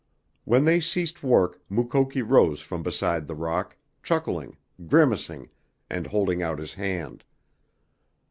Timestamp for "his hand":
6.57-7.23